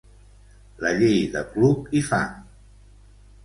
La 0.83 0.93
llei 1.01 1.21
de 1.37 1.45
Club 1.51 1.95
i 2.01 2.05
Fang 2.11 2.35